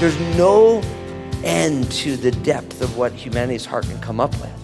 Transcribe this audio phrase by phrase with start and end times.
[0.00, 0.80] There's no
[1.44, 4.59] end to the depth of what humanity's heart can come up with.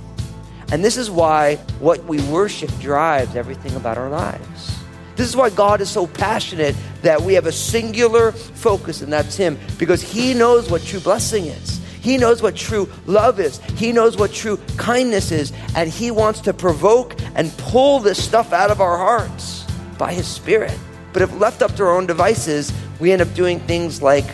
[0.73, 4.79] And this is why what we worship drives everything about our lives.
[5.15, 9.37] This is why God is so passionate that we have a singular focus, and that's
[9.37, 11.80] Him, because He knows what true blessing is.
[12.01, 13.59] He knows what true love is.
[13.77, 15.52] He knows what true kindness is.
[15.74, 19.65] And He wants to provoke and pull this stuff out of our hearts
[19.98, 20.79] by His Spirit.
[21.12, 24.27] But if left up to our own devices, we end up doing things like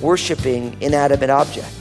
[0.00, 1.75] worshiping inanimate objects.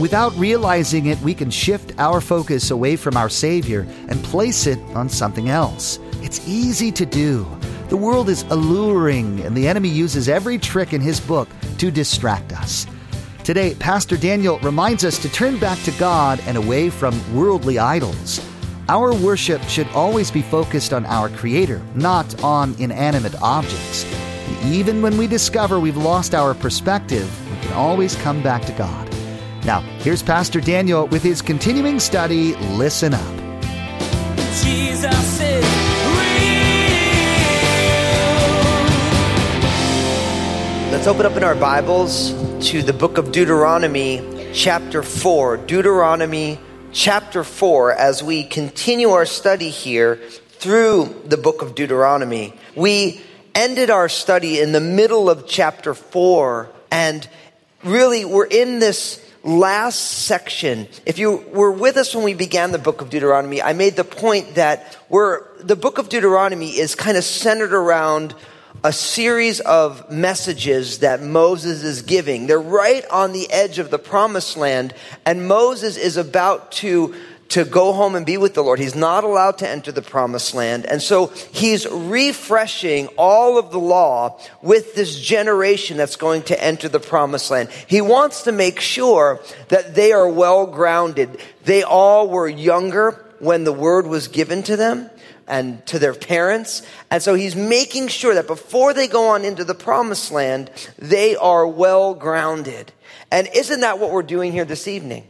[0.00, 4.78] Without realizing it, we can shift our focus away from our Savior and place it
[4.94, 5.98] on something else.
[6.22, 7.46] It's easy to do.
[7.90, 12.52] The world is alluring, and the enemy uses every trick in his book to distract
[12.54, 12.86] us.
[13.44, 18.40] Today, Pastor Daniel reminds us to turn back to God and away from worldly idols.
[18.88, 24.10] Our worship should always be focused on our Creator, not on inanimate objects.
[24.46, 28.72] And even when we discover we've lost our perspective, we can always come back to
[28.72, 29.09] God.
[29.70, 33.36] Now, here's Pastor Daniel with his continuing study Listen Up.
[34.64, 35.64] Jesus is
[36.16, 36.50] real.
[40.90, 42.32] Let's open up in our Bibles
[42.70, 45.58] to the book of Deuteronomy, chapter 4.
[45.58, 46.58] Deuteronomy,
[46.90, 52.54] chapter 4, as we continue our study here through the book of Deuteronomy.
[52.74, 53.20] We
[53.54, 57.28] ended our study in the middle of chapter 4, and
[57.84, 60.88] really we're in this last section.
[61.06, 64.04] If you were with us when we began the book of Deuteronomy, I made the
[64.04, 68.34] point that we're, the book of Deuteronomy is kind of centered around
[68.82, 72.46] a series of messages that Moses is giving.
[72.46, 74.94] They're right on the edge of the promised land,
[75.26, 77.14] and Moses is about to
[77.50, 78.78] to go home and be with the Lord.
[78.78, 80.86] He's not allowed to enter the promised land.
[80.86, 86.88] And so he's refreshing all of the law with this generation that's going to enter
[86.88, 87.68] the promised land.
[87.88, 91.40] He wants to make sure that they are well grounded.
[91.64, 95.10] They all were younger when the word was given to them
[95.48, 96.86] and to their parents.
[97.10, 101.34] And so he's making sure that before they go on into the promised land, they
[101.34, 102.92] are well grounded.
[103.32, 105.26] And isn't that what we're doing here this evening?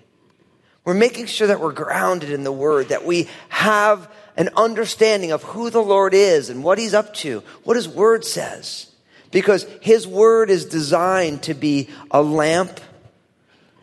[0.84, 5.42] We're making sure that we're grounded in the Word, that we have an understanding of
[5.42, 8.90] who the Lord is and what He's up to, what His Word says.
[9.30, 12.80] Because His Word is designed to be a lamp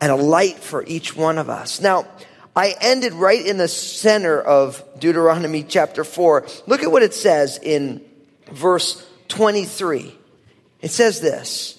[0.02, 1.82] and a light for each one of us.
[1.82, 2.08] Now,
[2.56, 6.48] I ended right in the center of Deuteronomy chapter 4.
[6.66, 8.04] Look at what it says in
[8.52, 10.16] verse 23.
[10.82, 11.77] It says this.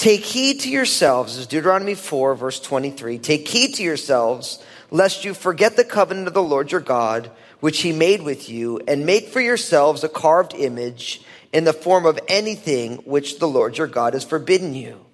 [0.00, 3.18] Take heed to yourselves, this is Deuteronomy 4, verse 23.
[3.18, 7.30] Take heed to yourselves, lest you forget the covenant of the Lord your God,
[7.60, 11.20] which he made with you, and make for yourselves a carved image
[11.52, 15.04] in the form of anything which the Lord your God has forbidden you.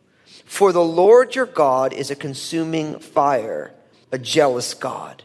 [0.44, 3.74] For the Lord your God is a consuming fire,
[4.12, 5.24] a jealous God.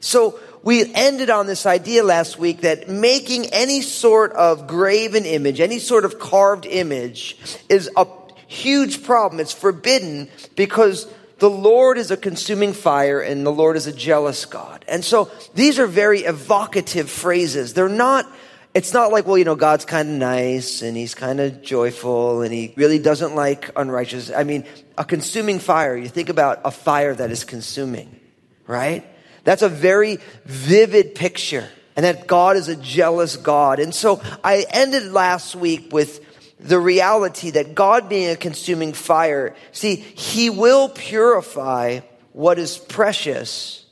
[0.00, 5.60] So we ended on this idea last week that making any sort of graven image,
[5.60, 7.38] any sort of carved image
[7.70, 8.04] is a
[8.48, 9.40] huge problem.
[9.40, 11.06] It's forbidden because
[11.38, 14.84] the Lord is a consuming fire and the Lord is a jealous God.
[14.88, 17.74] And so these are very evocative phrases.
[17.74, 18.26] They're not,
[18.74, 22.42] it's not like, well, you know, God's kind of nice and he's kind of joyful
[22.42, 24.32] and he really doesn't like unrighteous.
[24.32, 24.64] I mean,
[24.96, 28.18] a consuming fire, you think about a fire that is consuming,
[28.66, 29.06] right?
[29.44, 33.78] That's a very vivid picture and that God is a jealous God.
[33.78, 36.24] And so I ended last week with
[36.60, 42.00] the reality that God being a consuming fire, see, He will purify
[42.32, 43.86] what is precious,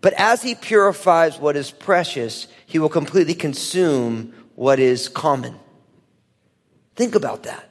[0.00, 5.54] but as He purifies what is precious, He will completely consume what is common.
[6.94, 7.68] Think about that.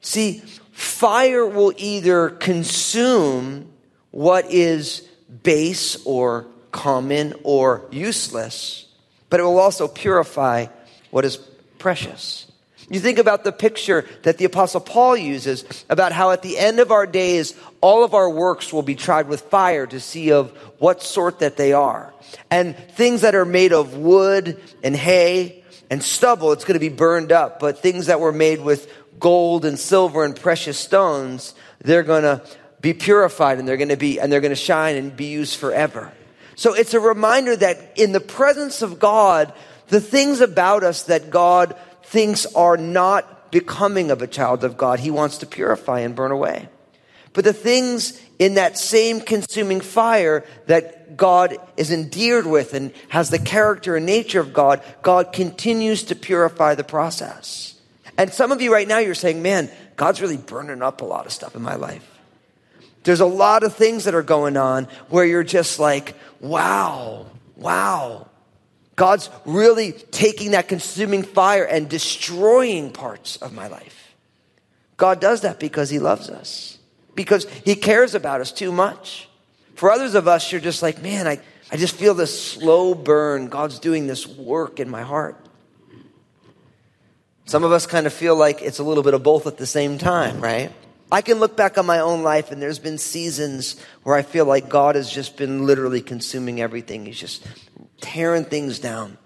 [0.00, 3.70] See, fire will either consume
[4.10, 5.06] what is
[5.42, 8.86] base or common or useless,
[9.30, 10.66] but it will also purify
[11.10, 11.36] what is
[11.78, 12.51] precious.
[12.92, 16.78] You think about the picture that the apostle Paul uses about how at the end
[16.78, 20.50] of our days, all of our works will be tried with fire to see of
[20.78, 22.12] what sort that they are.
[22.50, 26.94] And things that are made of wood and hay and stubble, it's going to be
[26.94, 27.60] burned up.
[27.60, 32.42] But things that were made with gold and silver and precious stones, they're going to
[32.82, 35.56] be purified and they're going to be, and they're going to shine and be used
[35.56, 36.12] forever.
[36.56, 39.54] So it's a reminder that in the presence of God,
[39.88, 41.74] the things about us that God
[42.12, 46.30] thinks are not becoming of a child of God, he wants to purify and burn
[46.30, 46.68] away.
[47.32, 53.30] But the things in that same consuming fire that God is endeared with and has
[53.30, 57.80] the character and nature of God, God continues to purify the process.
[58.18, 61.24] And some of you right now, you're saying, man, God's really burning up a lot
[61.24, 62.06] of stuff in my life.
[63.04, 67.24] There's a lot of things that are going on where you're just like, wow,
[67.56, 68.28] wow.
[68.96, 74.14] God's really taking that consuming fire and destroying parts of my life.
[74.96, 76.78] God does that because He loves us,
[77.14, 79.28] because He cares about us too much.
[79.74, 81.40] For others of us, you're just like, man, I,
[81.70, 83.48] I just feel this slow burn.
[83.48, 85.36] God's doing this work in my heart.
[87.46, 89.66] Some of us kind of feel like it's a little bit of both at the
[89.66, 90.70] same time, right?
[91.12, 94.46] I can look back on my own life and there's been seasons where I feel
[94.46, 97.04] like God has just been literally consuming everything.
[97.04, 97.46] He's just
[98.00, 99.18] tearing things down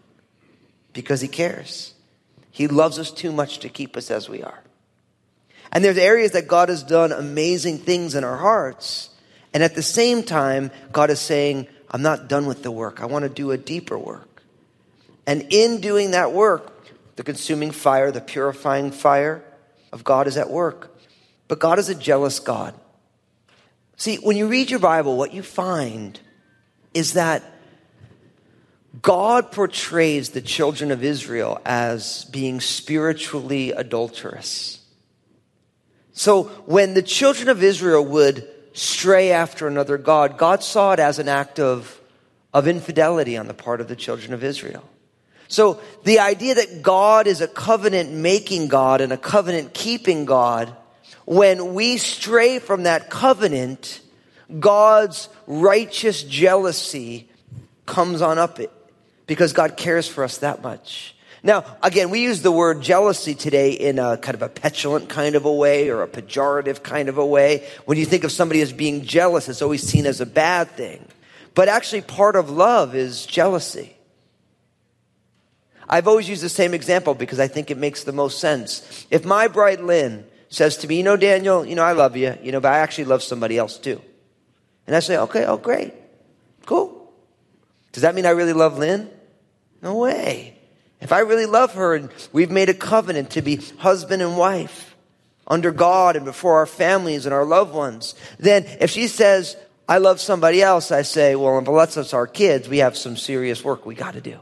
[0.93, 1.95] because He cares.
[2.51, 4.65] He loves us too much to keep us as we are.
[5.71, 9.11] And there's areas that God has done amazing things in our hearts.
[9.55, 13.01] And at the same time, God is saying, I'm not done with the work.
[13.01, 14.43] I want to do a deeper work.
[15.25, 16.73] And in doing that work,
[17.15, 19.45] the consuming fire, the purifying fire
[19.93, 20.96] of God is at work.
[21.49, 22.75] But God is a jealous God.
[23.97, 26.19] See, when you read your Bible, what you find
[26.93, 27.43] is that
[29.03, 34.81] God portrays the children of Israel as being spiritually adulterous.
[36.13, 41.19] So when the children of Israel would stray after another God, God saw it as
[41.19, 42.01] an act of,
[42.55, 44.85] of infidelity on the part of the children of Israel.
[45.49, 50.75] So the idea that God is a covenant making God and a covenant keeping God,
[51.27, 54.01] when we stray from that covenant,
[54.59, 57.29] God's righteous jealousy
[57.85, 58.73] comes on up it
[59.27, 61.15] because God cares for us that much.
[61.43, 65.35] Now, again, we use the word jealousy today in a kind of a petulant kind
[65.35, 67.67] of a way or a pejorative kind of a way.
[67.85, 71.05] When you think of somebody as being jealous, it's always seen as a bad thing.
[71.55, 73.97] But actually, part of love is jealousy.
[75.89, 79.07] I've always used the same example because I think it makes the most sense.
[79.11, 82.37] If my bride Lynn says to me, you know, Daniel, you know, I love you,
[82.43, 84.01] you know, but I actually love somebody else too.
[84.87, 85.93] And I say, okay, oh, great.
[86.65, 87.13] Cool.
[87.93, 89.11] Does that mean I really love Lynn?
[89.83, 90.59] No way.
[91.01, 94.97] If I really love her and we've made a covenant to be husband and wife
[95.47, 99.57] under God and before our families and our loved ones, then if she says,
[99.89, 103.63] I love somebody else, I say, well, unless it's our kids, we have some serious
[103.63, 104.39] work we got to do.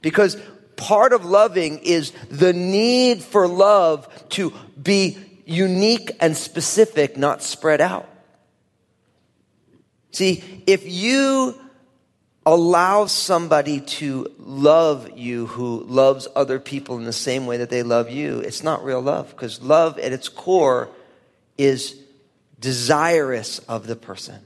[0.00, 0.36] Because
[0.76, 7.80] part of loving is the need for love to be unique and specific, not spread
[7.80, 8.08] out.
[10.12, 11.60] See, if you
[12.44, 17.82] allow somebody to love you who loves other people in the same way that they
[17.82, 20.88] love you, it's not real love because love at its core
[21.58, 21.96] is
[22.60, 24.40] desirous of the person.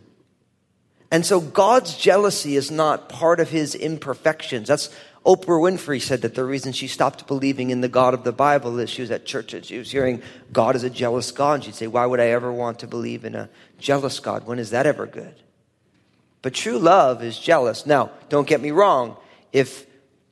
[1.11, 4.69] And so God's jealousy is not part of his imperfections.
[4.69, 4.94] That's
[5.25, 8.78] Oprah Winfrey said that the reason she stopped believing in the God of the Bible
[8.78, 11.55] is she was at church and she was hearing God is a jealous God.
[11.55, 14.46] And she'd say, Why would I ever want to believe in a jealous God?
[14.46, 15.34] When is that ever good?
[16.43, 17.84] But true love is jealous.
[17.84, 19.17] Now, don't get me wrong.
[19.52, 19.87] If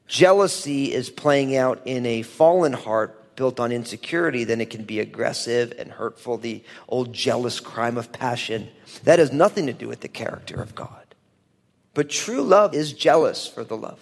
[0.07, 5.01] jealousy is playing out in a fallen heart built on insecurity, then it can be
[5.01, 8.69] aggressive and hurtful, the old jealous crime of passion.
[9.05, 11.15] That has nothing to do with the character of God.
[11.93, 14.01] But true love is jealous for the love.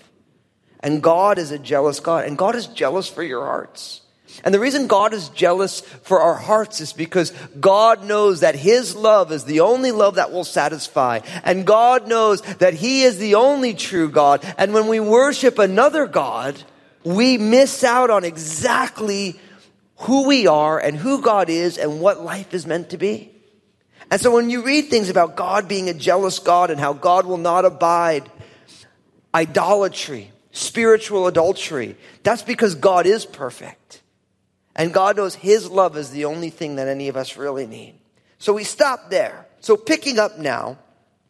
[0.86, 2.26] And God is a jealous God.
[2.26, 4.02] And God is jealous for your hearts.
[4.44, 8.94] And the reason God is jealous for our hearts is because God knows that His
[8.94, 11.22] love is the only love that will satisfy.
[11.42, 14.44] And God knows that He is the only true God.
[14.58, 16.62] And when we worship another God,
[17.02, 19.40] we miss out on exactly
[19.96, 23.32] who we are and who God is and what life is meant to be.
[24.08, 27.26] And so when you read things about God being a jealous God and how God
[27.26, 28.30] will not abide
[29.34, 31.96] idolatry, spiritual adultery.
[32.22, 34.00] That's because God is perfect.
[34.74, 37.94] And God knows His love is the only thing that any of us really need.
[38.38, 39.46] So we stop there.
[39.60, 40.78] So picking up now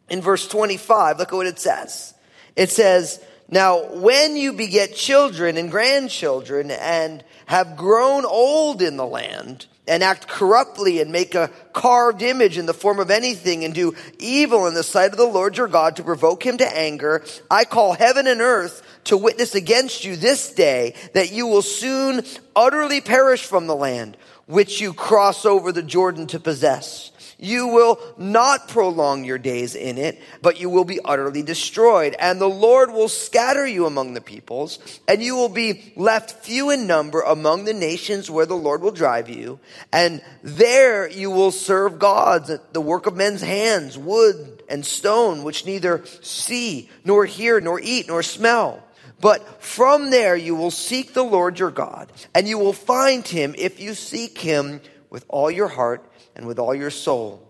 [0.09, 2.13] in verse 25, look at what it says.
[2.55, 9.05] It says, Now when you beget children and grandchildren and have grown old in the
[9.05, 13.73] land, and act corruptly and make a carved image in the form of anything and
[13.73, 17.23] do evil in the sight of the Lord your God to provoke him to anger,
[17.49, 22.23] I call heaven and earth to witness against you this day that you will soon
[22.55, 27.11] utterly perish from the land which you cross over the Jordan to possess.
[27.39, 32.15] You will not prolong your days in it, but you will be utterly destroyed.
[32.17, 36.71] And the Lord will scatter you among the peoples, and you will be left few
[36.71, 39.59] in number among the nations where the Lord will drive you.
[39.93, 45.65] And there you will serve gods, the work of men's hands, wood and stone, which
[45.65, 48.83] neither see, nor hear, nor eat, nor smell.
[49.19, 53.55] But from there you will seek the Lord your God, and you will find him
[53.57, 56.05] if you seek him with all your heart
[56.35, 57.43] and with all your soul.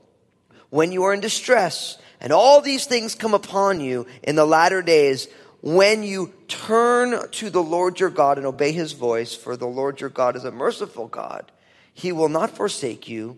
[0.69, 4.81] When you are in distress, and all these things come upon you in the latter
[4.81, 5.27] days,
[5.61, 9.99] when you turn to the Lord your God and obey his voice, for the Lord
[10.01, 11.51] your God is a merciful God,
[11.93, 13.37] he will not forsake you,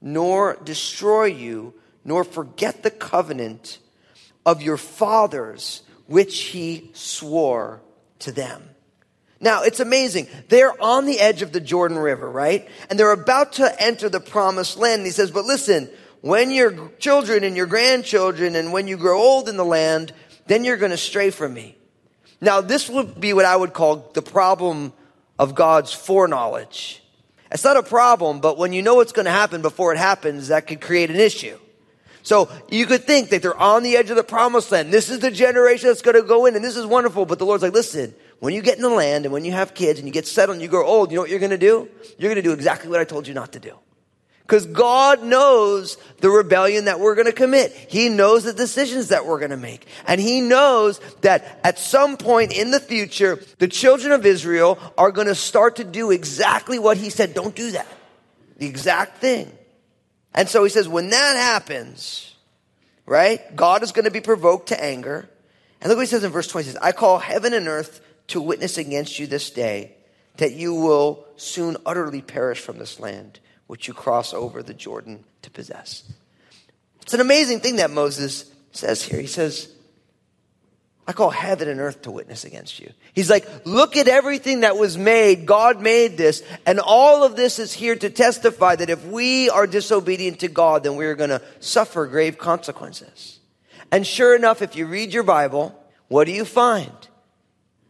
[0.00, 3.78] nor destroy you, nor forget the covenant
[4.44, 7.80] of your fathers, which he swore
[8.18, 8.68] to them.
[9.38, 10.26] Now, it's amazing.
[10.48, 12.68] They're on the edge of the Jordan River, right?
[12.90, 14.98] And they're about to enter the promised land.
[14.98, 15.88] And he says, but listen,
[16.20, 20.12] when your children and your grandchildren and when you grow old in the land,
[20.48, 21.76] then you're going to stray from me.
[22.40, 24.92] Now, this would be what I would call the problem
[25.38, 27.04] of God's foreknowledge.
[27.52, 30.48] It's not a problem, but when you know what's going to happen before it happens,
[30.48, 31.56] that could create an issue.
[32.22, 34.92] So you could think that they're on the edge of the promised land.
[34.92, 37.26] This is the generation that's going to go in and this is wonderful.
[37.26, 39.74] But the Lord's like, listen, when you get in the land and when you have
[39.74, 41.58] kids and you get settled and you grow old, you know what you're going to
[41.58, 41.88] do?
[42.18, 43.74] You're going to do exactly what I told you not to do.
[44.42, 47.70] Because God knows the rebellion that we're going to commit.
[47.70, 49.86] He knows the decisions that we're going to make.
[50.08, 55.12] And He knows that at some point in the future, the children of Israel are
[55.12, 57.86] going to start to do exactly what He said, don't do that.
[58.56, 59.52] The exact thing.
[60.34, 62.34] And so He says, when that happens,
[63.06, 65.28] right, God is going to be provoked to anger.
[65.80, 66.64] And look what He says in verse 20.
[66.64, 69.94] He says, I call heaven and earth to witness against you this day
[70.36, 75.24] that you will soon utterly perish from this land which you cross over the Jordan
[75.42, 76.02] to possess.
[77.02, 79.20] It's an amazing thing that Moses says here.
[79.20, 79.72] He says,
[81.10, 82.92] I call heaven and earth to witness against you.
[83.12, 85.44] He's like, look at everything that was made.
[85.44, 86.42] God made this.
[86.64, 90.84] And all of this is here to testify that if we are disobedient to God,
[90.84, 93.40] then we're going to suffer grave consequences.
[93.92, 95.76] And sure enough, if you read your Bible,
[96.08, 96.92] what do you find?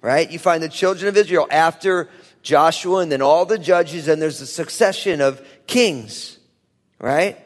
[0.00, 0.31] right?
[0.31, 2.09] You find the children of Israel after
[2.43, 6.39] Joshua and then all the judges, and there's a succession of kings,
[6.99, 7.39] right?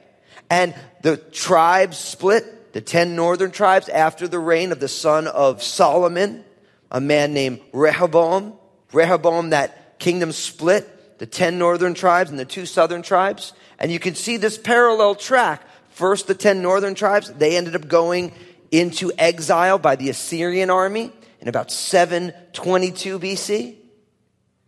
[0.50, 5.62] And the tribes split, the 10 northern tribes after the reign of the son of
[5.62, 6.45] Solomon,
[6.90, 8.54] a man named Rehoboam.
[8.93, 13.52] Rehoboam, that kingdom split, the 10 northern tribes and the two southern tribes.
[13.78, 15.62] And you can see this parallel track.
[15.90, 18.33] First, the 10 northern tribes, they ended up going
[18.73, 23.76] into exile by the Assyrian army in about 722 BC.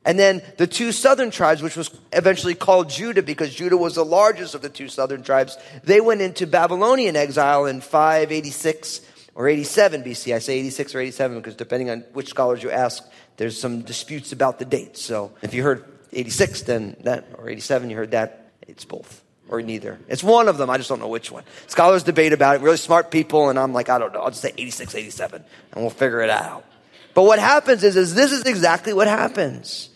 [0.06, 4.04] And then the two southern tribes, which was eventually called Judah because Judah was the
[4.04, 9.00] largest of the two southern tribes, they went into Babylonian exile in 586
[9.34, 10.32] or 87 BC.
[10.32, 13.04] I say 86 or 87 because depending on which scholars you ask,
[13.36, 15.02] there's some disputes about the dates.
[15.02, 19.60] So if you heard 86, then that, or 87, you heard that, it's both or
[19.60, 19.98] neither.
[20.06, 20.70] It's one of them.
[20.70, 21.42] I just don't know which one.
[21.66, 24.20] Scholars debate about it, really smart people, and I'm like, I don't know.
[24.20, 26.64] I'll just say 86, 87, and we'll figure it out.
[27.12, 29.90] But what happens is, is this is exactly what happens.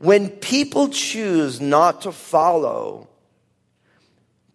[0.00, 3.06] When people choose not to follow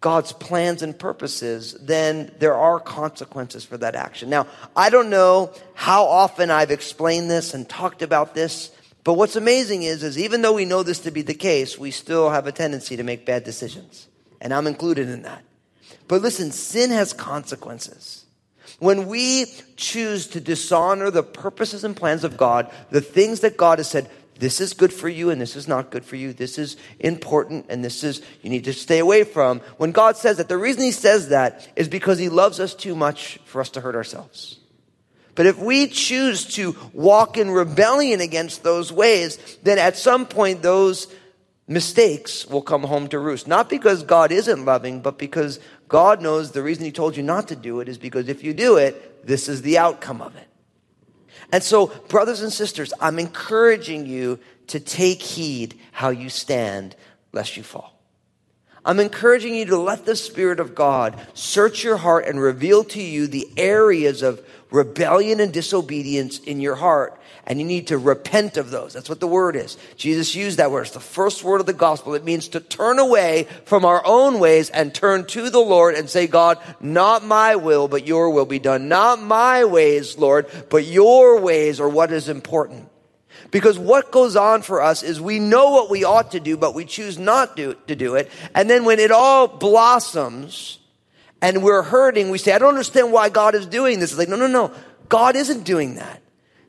[0.00, 4.28] God's plans and purposes, then there are consequences for that action.
[4.28, 8.72] Now, I don't know how often I've explained this and talked about this,
[9.04, 11.92] but what's amazing is, is even though we know this to be the case, we
[11.92, 14.08] still have a tendency to make bad decisions.
[14.40, 15.44] And I'm included in that.
[16.08, 18.26] But listen, sin has consequences.
[18.80, 23.78] When we choose to dishonor the purposes and plans of God, the things that God
[23.78, 26.32] has said, this is good for you and this is not good for you.
[26.32, 29.60] This is important and this is, you need to stay away from.
[29.78, 32.94] When God says that, the reason He says that is because He loves us too
[32.94, 34.58] much for us to hurt ourselves.
[35.34, 40.62] But if we choose to walk in rebellion against those ways, then at some point
[40.62, 41.08] those
[41.68, 43.46] mistakes will come home to roost.
[43.46, 47.48] Not because God isn't loving, but because God knows the reason He told you not
[47.48, 50.46] to do it is because if you do it, this is the outcome of it.
[51.52, 54.38] And so, brothers and sisters, I'm encouraging you
[54.68, 56.96] to take heed how you stand
[57.32, 57.92] lest you fall.
[58.84, 63.02] I'm encouraging you to let the Spirit of God search your heart and reveal to
[63.02, 68.56] you the areas of rebellion and disobedience in your heart and you need to repent
[68.56, 68.92] of those.
[68.92, 69.78] That's what the word is.
[69.96, 70.82] Jesus used that word.
[70.82, 72.14] It's the first word of the gospel.
[72.14, 76.10] It means to turn away from our own ways and turn to the Lord and
[76.10, 78.88] say, God, not my will, but your will be done.
[78.88, 82.88] Not my ways, Lord, but your ways are what is important.
[83.52, 86.74] Because what goes on for us is we know what we ought to do, but
[86.74, 88.28] we choose not to, to do it.
[88.56, 90.80] And then when it all blossoms
[91.40, 94.10] and we're hurting, we say, I don't understand why God is doing this.
[94.10, 94.72] It's like, no, no, no.
[95.08, 96.22] God isn't doing that.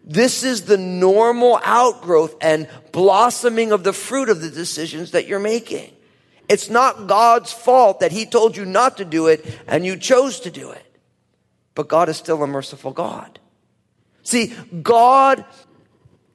[0.09, 5.37] This is the normal outgrowth and blossoming of the fruit of the decisions that you're
[5.37, 5.91] making.
[6.47, 10.39] It's not God's fault that He told you not to do it and you chose
[10.41, 10.83] to do it.
[11.75, 13.37] But God is still a merciful God.
[14.23, 15.43] See, God,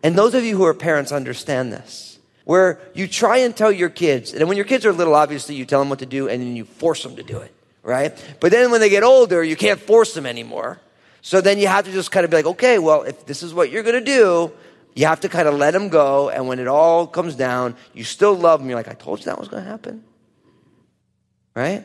[0.03, 3.89] and those of you who are parents understand this, where you try and tell your
[3.89, 6.43] kids, and when your kids are little, obviously you tell them what to do and
[6.43, 8.13] then you force them to do it, right?
[8.39, 10.79] But then when they get older, you can't force them anymore.
[11.23, 13.55] So then you have to just kind of be like, okay, well, if this is
[13.55, 14.53] what you're going to do,
[14.95, 16.29] you have to kind of let them go.
[16.29, 18.69] And when it all comes down, you still love them.
[18.69, 20.05] You're like, I told you that was going to happen.
[21.55, 21.85] Right?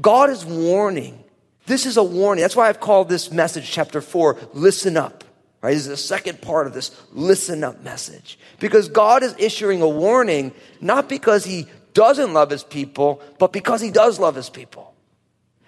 [0.00, 1.22] God is warning.
[1.66, 2.42] This is a warning.
[2.42, 5.24] That's why I've called this message, chapter four, listen up.
[5.62, 5.72] Right?
[5.72, 8.38] This is the second part of this listen up message.
[8.58, 13.80] Because God is issuing a warning, not because he doesn't love his people, but because
[13.80, 14.94] he does love his people.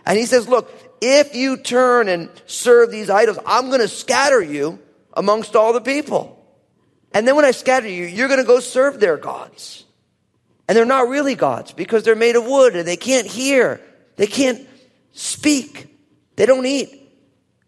[0.04, 4.42] And he says, look, if you turn and serve these idols, I'm going to scatter
[4.42, 4.78] you
[5.12, 6.34] amongst all the people.
[7.12, 9.84] And then when I scatter you, you're going to go serve their gods.
[10.68, 13.80] And they're not really gods because they're made of wood and they can't hear.
[14.16, 14.68] They can't
[15.12, 15.94] speak.
[16.36, 16.94] They don't eat.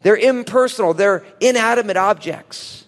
[0.02, 0.94] They're impersonal.
[0.94, 2.86] They're inanimate objects.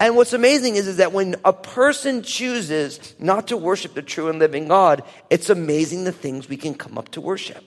[0.00, 4.28] And what's amazing is, is that when a person chooses not to worship the true
[4.28, 7.62] and living God, it's amazing the things we can come up to worship.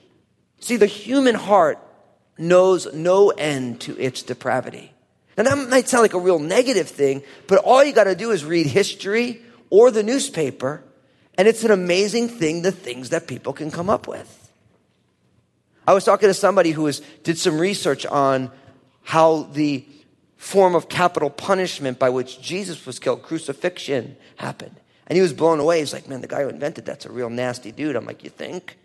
[0.60, 1.78] See, the human heart
[2.38, 4.92] knows no end to its depravity.
[5.36, 8.44] Now that might sound like a real negative thing, but all you gotta do is
[8.44, 10.82] read history or the newspaper,
[11.36, 14.34] and it's an amazing thing, the things that people can come up with.
[15.86, 18.50] I was talking to somebody who was, did some research on
[19.02, 19.86] how the
[20.36, 24.76] form of capital punishment by which Jesus was killed, crucifixion, happened.
[25.06, 25.80] And he was blown away.
[25.80, 27.96] He's like, man, the guy who invented that's a real nasty dude.
[27.96, 28.77] I'm like, you think?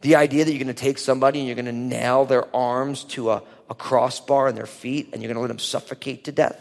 [0.00, 3.04] The idea that you're going to take somebody and you're going to nail their arms
[3.04, 6.32] to a, a crossbar and their feet and you're going to let them suffocate to
[6.32, 6.60] death?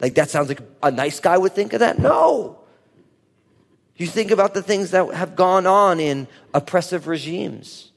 [0.00, 1.98] Like, that sounds like a nice guy would think of that?
[1.98, 2.60] No.
[3.96, 7.92] You think about the things that have gone on in oppressive regimes.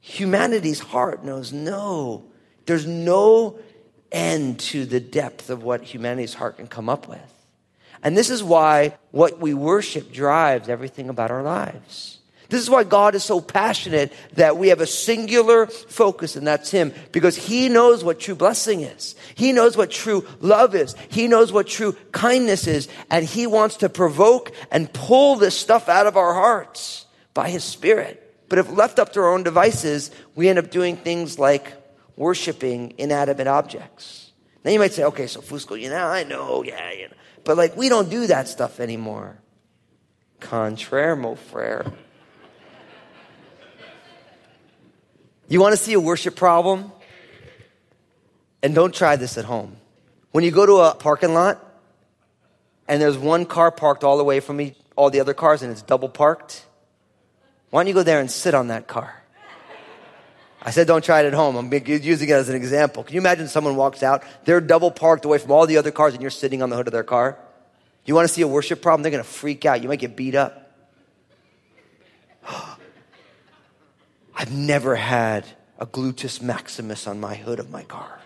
[0.00, 2.24] Humanity's heart knows no,
[2.66, 3.58] there's no
[4.10, 7.39] end to the depth of what humanity's heart can come up with.
[8.02, 12.18] And this is why what we worship drives everything about our lives.
[12.48, 16.70] This is why God is so passionate that we have a singular focus, and that's
[16.70, 19.14] Him, because He knows what true blessing is.
[19.36, 20.96] He knows what true love is.
[21.10, 25.88] He knows what true kindness is, and He wants to provoke and pull this stuff
[25.88, 28.26] out of our hearts by His Spirit.
[28.48, 31.72] But if left up to our own devices, we end up doing things like
[32.16, 34.32] worshiping inanimate objects.
[34.64, 37.14] Now you might say, okay, so Fusco, you know, I know, yeah, you know.
[37.44, 39.38] But like, we don't do that stuff anymore.
[40.40, 41.92] Contraire, mon frere.
[45.48, 46.92] You want to see a worship problem?
[48.62, 49.76] And don't try this at home.
[50.32, 51.64] When you go to a parking lot
[52.86, 55.72] and there's one car parked all the way from me, all the other cars and
[55.72, 56.64] it's double parked,
[57.70, 59.19] why don't you go there and sit on that car?
[60.62, 61.56] I said don't try it at home.
[61.56, 63.02] I'm using it as an example.
[63.02, 66.12] Can you imagine someone walks out, they're double parked away from all the other cars
[66.12, 67.38] and you're sitting on the hood of their car?
[68.04, 69.02] You want to see a worship problem?
[69.02, 69.82] They're going to freak out.
[69.82, 70.72] You might get beat up.
[74.36, 75.46] I've never had
[75.78, 78.18] a gluteus maximus on my hood of my car.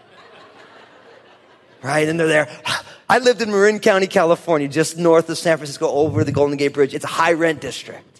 [1.82, 2.08] Right?
[2.08, 2.48] And they're there.
[3.08, 6.72] I lived in Marin County, California, just north of San Francisco over the Golden Gate
[6.72, 6.94] Bridge.
[6.94, 8.13] It's a high rent district.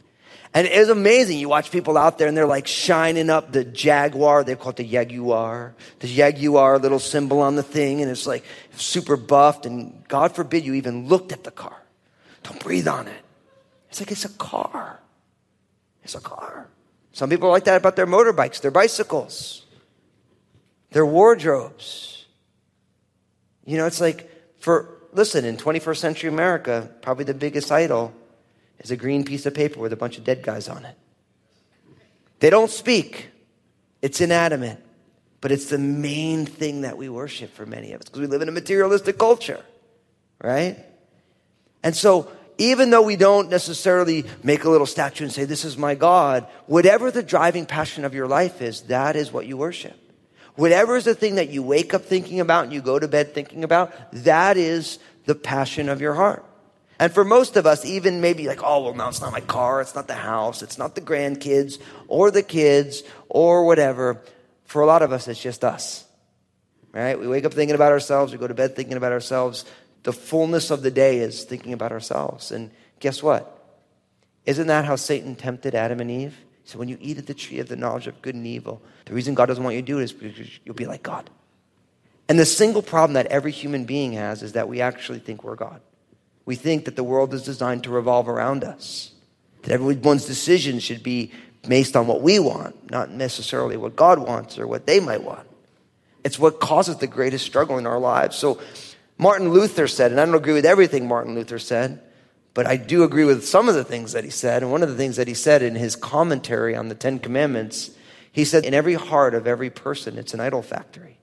[0.54, 1.40] And it was amazing.
[1.40, 4.44] You watch people out there and they're like shining up the Jaguar.
[4.44, 5.74] They call it the Jaguar.
[5.98, 8.00] The Jaguar little symbol on the thing.
[8.00, 8.44] And it's like
[8.76, 9.66] super buffed.
[9.66, 11.76] And God forbid you even looked at the car.
[12.44, 13.22] Don't breathe on it.
[13.90, 15.00] It's like it's a car.
[16.04, 16.68] It's a car.
[17.12, 19.64] Some people like that about their motorbikes, their bicycles,
[20.90, 22.26] their wardrobes.
[23.64, 28.12] You know, it's like for, listen, in 21st century America, probably the biggest idol
[28.85, 30.97] is a green piece of paper with a bunch of dead guys on it.
[32.40, 33.29] They don't speak,
[34.03, 34.79] it's inanimate,
[35.40, 38.42] but it's the main thing that we worship for many of us because we live
[38.42, 39.64] in a materialistic culture,
[40.42, 40.79] right?
[41.83, 45.77] And so, even though we don't necessarily make a little statue and say, This is
[45.77, 49.99] my God, whatever the driving passion of your life is, that is what you worship.
[50.55, 53.35] Whatever is the thing that you wake up thinking about and you go to bed
[53.35, 56.44] thinking about, that is the passion of your heart.
[56.98, 59.80] And for most of us, even maybe like, oh, well, no, it's not my car,
[59.80, 64.22] it's not the house, it's not the grandkids or the kids or whatever.
[64.64, 66.04] For a lot of us, it's just us.
[66.92, 67.18] right?
[67.18, 69.64] We wake up thinking about ourselves, we go to bed thinking about ourselves.
[70.04, 72.52] The fullness of the day is thinking about ourselves.
[72.52, 73.50] And guess what?
[74.46, 76.37] Isn't that how Satan tempted Adam and Eve?
[76.64, 79.14] Said, when you eat of the tree of the knowledge of good and evil, the
[79.14, 81.28] reason God doesn't want you to do it is because you'll be like God.
[82.28, 85.57] And the single problem that every human being has is that we actually think we're
[85.57, 85.80] God.
[86.46, 89.12] We think that the world is designed to revolve around us,
[89.62, 94.59] that everyone's decisions should be based on what we want, not necessarily what God wants
[94.59, 95.46] or what they might want.
[96.22, 98.37] It's what causes the greatest struggle in our lives.
[98.37, 98.61] So,
[99.16, 102.00] Martin Luther said, and I don't agree with everything Martin Luther said,
[102.52, 104.62] but I do agree with some of the things that he said.
[104.62, 107.90] And one of the things that he said in his commentary on the Ten Commandments,
[108.30, 111.18] he said, In every heart of every person, it's an idol factory.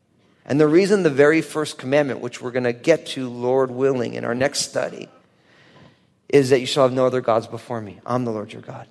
[0.45, 4.15] And the reason the very first commandment, which we're going to get to, Lord willing,
[4.15, 5.09] in our next study,
[6.29, 7.99] is that you shall have no other gods before me.
[8.05, 8.87] I'm the Lord your God.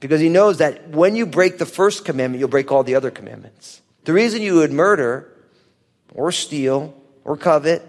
[0.00, 3.10] Because he knows that when you break the first commandment, you'll break all the other
[3.10, 3.82] commandments.
[4.04, 5.30] The reason you would murder,
[6.14, 7.82] or steal, or covet,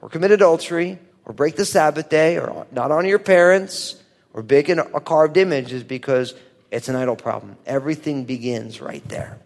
[0.00, 3.96] or commit adultery, or break the Sabbath day, or not honor your parents,
[4.32, 6.34] or bake a carved image is because
[6.70, 7.56] it's an idol problem.
[7.66, 9.38] Everything begins right there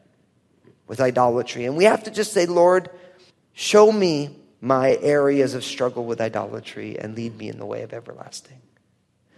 [0.87, 1.65] with idolatry.
[1.65, 2.91] And we have to just say, Lord,
[3.53, 7.93] show me my areas of struggle with idolatry and lead me in the way of
[7.93, 8.61] everlasting.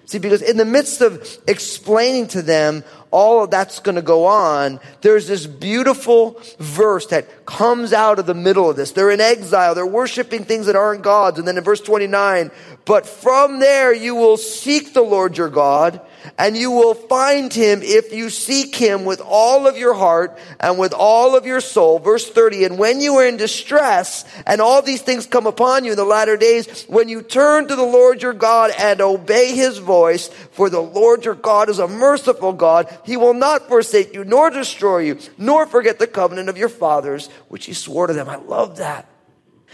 [0.09, 4.25] See, because in the midst of explaining to them all of that's going to go
[4.25, 8.93] on, there's this beautiful verse that comes out of the middle of this.
[8.93, 9.75] They're in exile.
[9.75, 11.39] They're worshiping things that aren't gods.
[11.39, 12.51] And then in verse 29,
[12.87, 16.01] but from there you will seek the Lord your God
[16.38, 20.78] and you will find him if you seek him with all of your heart and
[20.78, 21.98] with all of your soul.
[21.98, 25.92] Verse 30, and when you are in distress and all these things come upon you
[25.92, 29.78] in the latter days, when you turn to the Lord your God and obey his
[29.78, 34.24] voice, for the Lord your God is a merciful God, he will not forsake you
[34.24, 38.28] nor destroy you, nor forget the covenant of your fathers, which he swore to them.
[38.28, 39.09] I love that.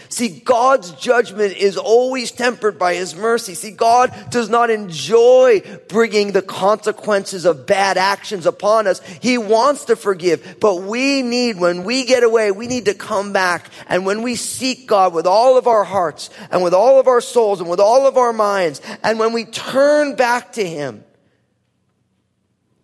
[0.08, 3.54] See, God's judgment is always tempered by His mercy.
[3.54, 9.00] See, God does not enjoy bringing the consequences of bad actions upon us.
[9.20, 13.32] He wants to forgive, but we need, when we get away, we need to come
[13.32, 13.70] back.
[13.86, 17.20] And when we seek God with all of our hearts and with all of our
[17.20, 21.04] souls and with all of our minds, and when we turn back to Him,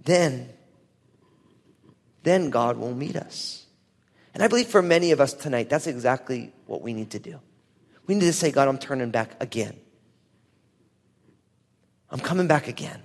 [0.04, 0.48] then,
[2.22, 3.66] then God will meet us.
[4.32, 7.40] And I believe for many of us tonight, that's exactly what we need to do.
[8.06, 9.76] We need to say, God, I'm turning back again.
[12.10, 13.02] I'm coming back again.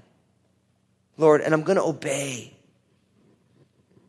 [1.17, 2.54] Lord, and I'm going to obey.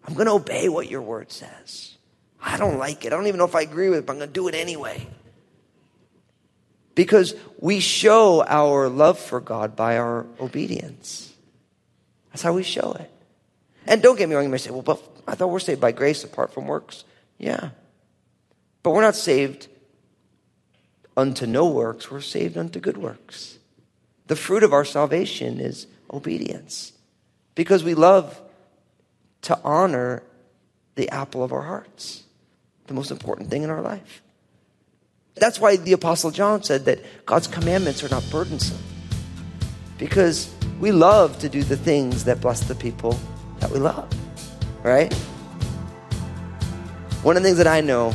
[0.04, 1.96] I'm going to obey what your word says.
[2.40, 3.12] I don't like it.
[3.12, 4.54] I don't even know if I agree with it, but I'm going to do it
[4.54, 5.06] anyway.
[6.94, 11.32] Because we show our love for God by our obedience.
[12.30, 13.10] That's how we show it.
[13.86, 15.92] And don't get me wrong, you may say, well, but I thought we're saved by
[15.92, 17.04] grace apart from works.
[17.38, 17.70] Yeah.
[18.86, 19.66] But we're not saved
[21.16, 23.58] unto no works, we're saved unto good works.
[24.28, 26.92] The fruit of our salvation is obedience
[27.56, 28.40] because we love
[29.42, 30.22] to honor
[30.94, 32.22] the apple of our hearts,
[32.86, 34.22] the most important thing in our life.
[35.34, 38.78] That's why the Apostle John said that God's commandments are not burdensome
[39.98, 43.18] because we love to do the things that bless the people
[43.58, 44.08] that we love,
[44.84, 45.12] right?
[47.24, 48.14] One of the things that I know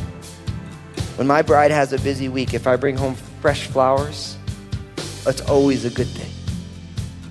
[1.16, 4.36] when my bride has a busy week, if I bring home fresh flowers,
[5.26, 6.30] it's always a good thing.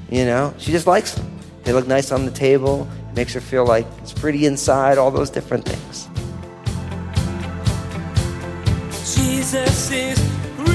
[0.10, 1.40] You know, she just likes them.
[1.64, 5.10] They look nice on the table, it makes her feel like it's pretty inside, all
[5.12, 6.08] those different things.
[9.16, 10.20] Jesus is
[10.58, 10.68] real.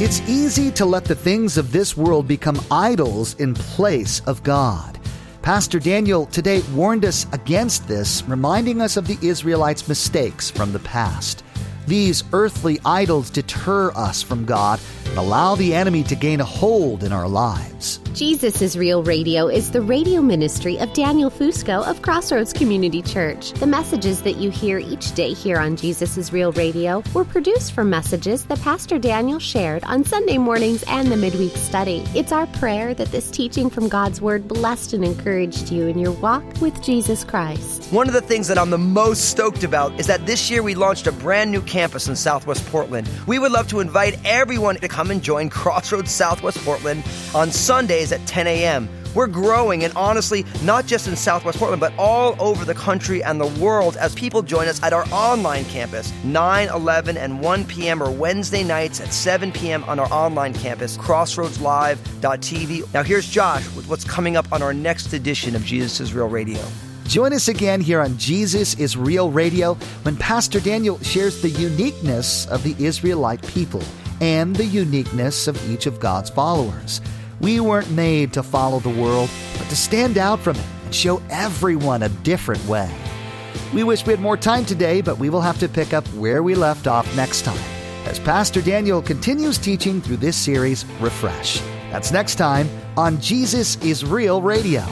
[0.00, 4.99] It's easy to let the things of this world become idols in place of God.
[5.42, 10.78] Pastor Daniel today warned us against this, reminding us of the Israelites' mistakes from the
[10.80, 11.42] past.
[11.86, 14.78] These earthly idols deter us from God
[15.10, 17.98] and allow the enemy to gain a hold in our lives.
[18.14, 23.52] Jesus is Real Radio is the radio ministry of Daniel Fusco of Crossroads Community Church.
[23.52, 27.72] The messages that you hear each day here on Jesus is Real Radio were produced
[27.72, 32.04] from messages that Pastor Daniel shared on Sunday mornings and the midweek study.
[32.14, 36.12] It's our prayer that this teaching from God's Word blessed and encouraged you in your
[36.12, 37.84] walk with Jesus Christ.
[37.92, 40.74] One of the things that I'm the most stoked about is that this year we
[40.74, 43.08] launched a brand new campus in Southwest Portland.
[43.26, 47.02] We would love to invite everyone to come and join Crossroads Southwest Portland
[47.34, 48.86] on Sundays at 10 a.m.
[49.14, 53.40] We're growing, and honestly, not just in Southwest Portland, but all over the country and
[53.40, 56.12] the world as people join us at our online campus.
[56.22, 58.02] 9, 11, and 1 p.m.
[58.02, 59.84] or Wednesday nights at 7 p.m.
[59.84, 62.92] on our online campus, crossroadslive.tv.
[62.92, 66.28] Now, here's Josh with what's coming up on our next edition of Jesus is Real
[66.28, 66.60] Radio.
[67.06, 72.46] Join us again here on Jesus is Real Radio when Pastor Daniel shares the uniqueness
[72.48, 73.82] of the Israelite people
[74.20, 77.00] and the uniqueness of each of God's followers.
[77.40, 81.22] We weren't made to follow the world, but to stand out from it and show
[81.30, 82.92] everyone a different way.
[83.72, 86.42] We wish we had more time today, but we will have to pick up where
[86.42, 91.60] we left off next time as Pastor Daniel continues teaching through this series, Refresh.
[91.90, 94.84] That's next time on Jesus is Real Radio.